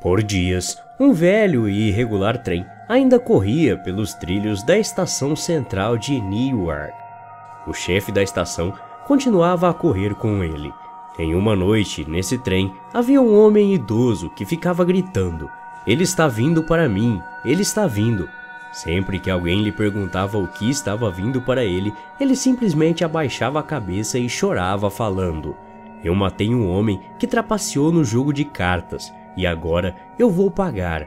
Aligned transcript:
Por 0.00 0.22
dias, 0.22 0.80
um 0.98 1.12
velho 1.12 1.68
e 1.68 1.88
irregular 1.88 2.38
trem 2.38 2.64
ainda 2.88 3.18
corria 3.18 3.76
pelos 3.76 4.14
trilhos 4.14 4.62
da 4.62 4.78
estação 4.78 5.34
central 5.34 5.98
de 5.98 6.20
Newark. 6.20 6.94
O 7.66 7.72
chefe 7.72 8.12
da 8.12 8.22
estação 8.22 8.72
continuava 9.06 9.68
a 9.68 9.74
correr 9.74 10.14
com 10.14 10.44
ele. 10.44 10.72
Em 11.18 11.34
uma 11.34 11.56
noite, 11.56 12.08
nesse 12.08 12.38
trem, 12.38 12.72
havia 12.94 13.20
um 13.20 13.36
homem 13.36 13.74
idoso 13.74 14.30
que 14.30 14.46
ficava 14.46 14.84
gritando: 14.84 15.50
Ele 15.84 16.04
está 16.04 16.28
vindo 16.28 16.62
para 16.62 16.88
mim, 16.88 17.20
ele 17.44 17.62
está 17.62 17.88
vindo. 17.88 18.28
Sempre 18.70 19.18
que 19.18 19.30
alguém 19.30 19.62
lhe 19.62 19.72
perguntava 19.72 20.38
o 20.38 20.46
que 20.46 20.70
estava 20.70 21.10
vindo 21.10 21.40
para 21.40 21.64
ele, 21.64 21.92
ele 22.20 22.36
simplesmente 22.36 23.04
abaixava 23.04 23.58
a 23.58 23.64
cabeça 23.64 24.16
e 24.16 24.28
chorava, 24.28 24.88
falando: 24.90 25.56
Eu 26.04 26.14
matei 26.14 26.54
um 26.54 26.70
homem 26.70 27.00
que 27.18 27.26
trapaceou 27.26 27.90
no 27.90 28.04
jogo 28.04 28.32
de 28.32 28.44
cartas 28.44 29.12
e 29.36 29.46
agora 29.46 29.94
eu 30.18 30.30
vou 30.30 30.50
pagar. 30.50 31.06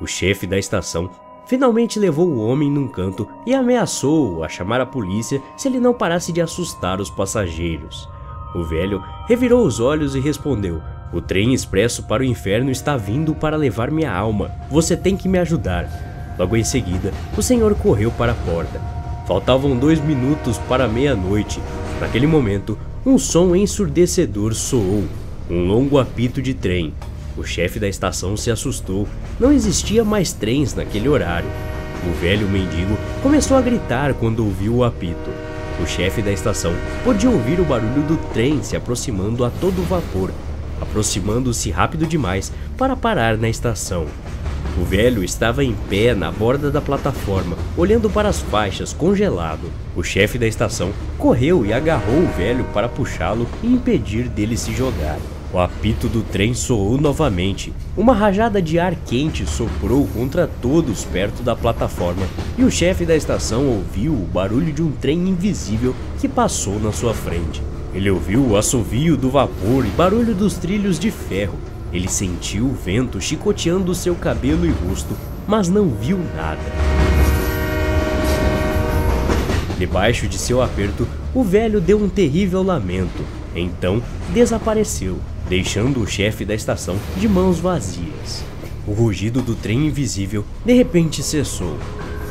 O 0.00 0.06
chefe 0.06 0.46
da 0.46 0.58
estação 0.58 1.10
finalmente 1.46 1.98
levou 1.98 2.26
o 2.28 2.44
homem 2.46 2.70
num 2.70 2.88
canto 2.88 3.28
e 3.46 3.54
ameaçou-o 3.54 4.42
a 4.42 4.48
chamar 4.48 4.80
a 4.80 4.86
polícia 4.86 5.40
se 5.56 5.68
ele 5.68 5.78
não 5.78 5.94
parasse 5.94 6.32
de 6.32 6.40
assustar 6.40 7.00
os 7.00 7.10
passageiros. 7.10 8.08
O 8.54 8.64
velho 8.64 9.02
revirou 9.26 9.64
os 9.64 9.80
olhos 9.80 10.14
e 10.14 10.20
respondeu: 10.20 10.80
O 11.12 11.20
trem 11.20 11.54
expresso 11.54 12.02
para 12.04 12.22
o 12.22 12.26
inferno 12.26 12.70
está 12.70 12.96
vindo 12.96 13.34
para 13.34 13.56
levar 13.56 13.90
minha 13.90 14.12
alma. 14.12 14.50
Você 14.70 14.96
tem 14.96 15.16
que 15.16 15.28
me 15.28 15.38
ajudar. 15.38 15.88
Logo 16.38 16.56
em 16.56 16.64
seguida, 16.64 17.12
o 17.36 17.42
senhor 17.42 17.74
correu 17.74 18.10
para 18.10 18.32
a 18.32 18.34
porta. 18.34 18.80
Faltavam 19.26 19.76
dois 19.76 20.00
minutos 20.00 20.58
para 20.58 20.88
meia-noite. 20.88 21.60
Naquele 22.00 22.26
momento, 22.26 22.78
um 23.06 23.18
som 23.18 23.54
ensurdecedor 23.54 24.54
soou 24.54 25.04
um 25.50 25.66
longo 25.66 25.98
apito 25.98 26.40
de 26.40 26.54
trem. 26.54 26.94
O 27.36 27.44
chefe 27.44 27.78
da 27.78 27.88
estação 27.88 28.36
se 28.36 28.50
assustou. 28.50 29.08
Não 29.40 29.52
existia 29.52 30.04
mais 30.04 30.32
trens 30.32 30.74
naquele 30.74 31.08
horário. 31.08 31.48
O 32.06 32.12
velho 32.20 32.48
mendigo 32.48 32.96
começou 33.22 33.56
a 33.56 33.62
gritar 33.62 34.12
quando 34.14 34.44
ouviu 34.44 34.76
o 34.76 34.84
apito. 34.84 35.30
O 35.82 35.86
chefe 35.86 36.20
da 36.20 36.30
estação 36.30 36.74
podia 37.02 37.30
ouvir 37.30 37.58
o 37.58 37.64
barulho 37.64 38.02
do 38.02 38.16
trem 38.32 38.62
se 38.62 38.76
aproximando 38.76 39.44
a 39.44 39.50
todo 39.50 39.86
vapor, 39.88 40.30
aproximando-se 40.80 41.70
rápido 41.70 42.06
demais 42.06 42.52
para 42.76 42.94
parar 42.94 43.38
na 43.38 43.48
estação. 43.48 44.06
O 44.80 44.84
velho 44.84 45.22
estava 45.24 45.64
em 45.64 45.74
pé 45.88 46.14
na 46.14 46.30
borda 46.30 46.70
da 46.70 46.80
plataforma, 46.80 47.56
olhando 47.76 48.10
para 48.10 48.28
as 48.28 48.40
faixas, 48.40 48.92
congelado. 48.92 49.70
O 49.96 50.02
chefe 50.02 50.38
da 50.38 50.46
estação 50.46 50.92
correu 51.18 51.64
e 51.64 51.72
agarrou 51.72 52.20
o 52.20 52.32
velho 52.36 52.64
para 52.72 52.88
puxá-lo 52.88 53.46
e 53.62 53.66
impedir 53.66 54.28
dele 54.28 54.56
se 54.56 54.72
jogar. 54.74 55.18
O 55.52 55.58
apito 55.58 56.08
do 56.08 56.22
trem 56.22 56.54
soou 56.54 56.98
novamente. 56.98 57.74
Uma 57.94 58.14
rajada 58.14 58.62
de 58.62 58.78
ar 58.78 58.94
quente 58.94 59.44
soprou 59.44 60.06
contra 60.06 60.46
todos 60.46 61.04
perto 61.04 61.42
da 61.42 61.54
plataforma 61.54 62.26
e 62.56 62.64
o 62.64 62.70
chefe 62.70 63.04
da 63.04 63.14
estação 63.14 63.66
ouviu 63.66 64.14
o 64.14 64.28
barulho 64.32 64.72
de 64.72 64.82
um 64.82 64.90
trem 64.90 65.28
invisível 65.28 65.94
que 66.18 66.26
passou 66.26 66.80
na 66.80 66.90
sua 66.90 67.12
frente. 67.12 67.62
Ele 67.92 68.10
ouviu 68.10 68.40
o 68.40 68.56
assovio 68.56 69.14
do 69.14 69.28
vapor 69.28 69.84
e 69.84 69.90
barulho 69.90 70.34
dos 70.34 70.54
trilhos 70.54 70.98
de 70.98 71.10
ferro. 71.10 71.58
Ele 71.92 72.08
sentiu 72.08 72.64
o 72.64 72.74
vento 72.74 73.20
chicoteando 73.20 73.94
seu 73.94 74.14
cabelo 74.14 74.64
e 74.64 74.70
rosto, 74.70 75.14
mas 75.46 75.68
não 75.68 75.90
viu 75.90 76.18
nada. 76.34 77.01
Debaixo 79.82 80.28
de 80.28 80.38
seu 80.38 80.62
aperto, 80.62 81.08
o 81.34 81.42
velho 81.42 81.80
deu 81.80 82.00
um 82.00 82.08
terrível 82.08 82.62
lamento. 82.62 83.24
Então 83.52 84.00
desapareceu 84.32 85.18
deixando 85.48 86.00
o 86.00 86.06
chefe 86.06 86.44
da 86.44 86.54
estação 86.54 86.96
de 87.16 87.28
mãos 87.28 87.58
vazias. 87.58 88.44
O 88.86 88.92
rugido 88.92 89.42
do 89.42 89.56
trem 89.56 89.88
invisível 89.88 90.44
de 90.64 90.72
repente 90.72 91.20
cessou. 91.20 91.76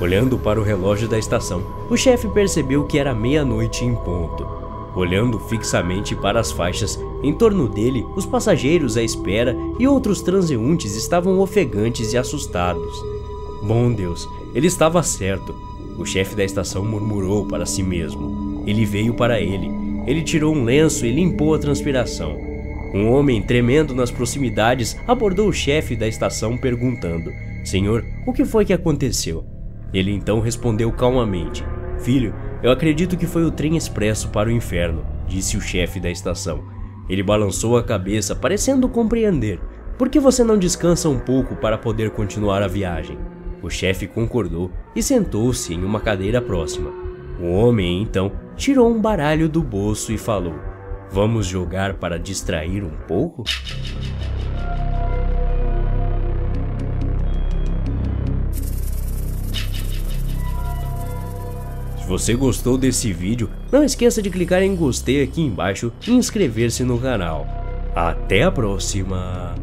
Olhando 0.00 0.38
para 0.38 0.60
o 0.60 0.62
relógio 0.62 1.08
da 1.08 1.18
estação, 1.18 1.66
o 1.90 1.96
chefe 1.96 2.28
percebeu 2.28 2.84
que 2.84 3.00
era 3.00 3.12
meia-noite 3.12 3.84
em 3.84 3.96
ponto. 3.96 4.46
Olhando 4.94 5.40
fixamente 5.40 6.14
para 6.14 6.38
as 6.38 6.52
faixas, 6.52 7.00
em 7.20 7.32
torno 7.32 7.68
dele, 7.68 8.06
os 8.14 8.24
passageiros 8.24 8.96
à 8.96 9.02
espera 9.02 9.56
e 9.76 9.88
outros 9.88 10.22
transeuntes 10.22 10.94
estavam 10.94 11.40
ofegantes 11.40 12.12
e 12.12 12.16
assustados. 12.16 12.96
Bom 13.60 13.92
Deus, 13.92 14.28
ele 14.54 14.68
estava 14.68 15.02
certo. 15.02 15.69
O 16.00 16.06
chefe 16.06 16.34
da 16.34 16.42
estação 16.42 16.82
murmurou 16.82 17.46
para 17.46 17.66
si 17.66 17.82
mesmo. 17.82 18.64
Ele 18.66 18.86
veio 18.86 19.12
para 19.12 19.38
ele. 19.38 19.70
Ele 20.06 20.22
tirou 20.22 20.54
um 20.54 20.64
lenço 20.64 21.04
e 21.04 21.12
limpou 21.12 21.54
a 21.54 21.58
transpiração. 21.58 22.40
Um 22.94 23.10
homem 23.10 23.42
tremendo 23.42 23.94
nas 23.94 24.10
proximidades 24.10 24.96
abordou 25.06 25.46
o 25.46 25.52
chefe 25.52 25.94
da 25.94 26.08
estação 26.08 26.56
perguntando: 26.56 27.30
Senhor, 27.62 28.02
o 28.26 28.32
que 28.32 28.46
foi 28.46 28.64
que 28.64 28.72
aconteceu? 28.72 29.44
Ele 29.92 30.10
então 30.10 30.40
respondeu 30.40 30.90
calmamente: 30.90 31.62
Filho, 31.98 32.34
eu 32.62 32.70
acredito 32.70 33.14
que 33.14 33.26
foi 33.26 33.44
o 33.44 33.50
trem 33.50 33.76
expresso 33.76 34.30
para 34.30 34.48
o 34.48 34.52
inferno, 34.52 35.04
disse 35.28 35.58
o 35.58 35.60
chefe 35.60 36.00
da 36.00 36.10
estação. 36.10 36.64
Ele 37.10 37.22
balançou 37.22 37.76
a 37.76 37.84
cabeça, 37.84 38.34
parecendo 38.34 38.88
compreender. 38.88 39.60
Por 39.98 40.08
que 40.08 40.18
você 40.18 40.42
não 40.42 40.56
descansa 40.56 41.10
um 41.10 41.18
pouco 41.18 41.56
para 41.56 41.76
poder 41.76 42.08
continuar 42.12 42.62
a 42.62 42.68
viagem? 42.68 43.18
O 43.62 43.68
chefe 43.68 44.06
concordou 44.06 44.70
e 44.94 45.02
sentou-se 45.02 45.74
em 45.74 45.84
uma 45.84 46.00
cadeira 46.00 46.40
próxima. 46.40 46.90
O 47.38 47.52
homem 47.52 48.02
então 48.02 48.32
tirou 48.56 48.90
um 48.90 49.00
baralho 49.00 49.48
do 49.48 49.62
bolso 49.62 50.12
e 50.12 50.18
falou: 50.18 50.54
Vamos 51.10 51.46
jogar 51.46 51.94
para 51.94 52.18
distrair 52.18 52.82
um 52.82 52.96
pouco? 53.06 53.44
Se 61.98 62.06
você 62.06 62.34
gostou 62.34 62.76
desse 62.78 63.12
vídeo, 63.12 63.50
não 63.70 63.84
esqueça 63.84 64.20
de 64.20 64.30
clicar 64.30 64.62
em 64.62 64.74
gostei 64.74 65.22
aqui 65.22 65.42
embaixo 65.42 65.92
e 66.06 66.12
inscrever-se 66.12 66.82
no 66.82 66.98
canal. 66.98 67.46
Até 67.94 68.42
a 68.42 68.50
próxima. 68.50 69.54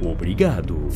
Obrigado. 0.00 0.88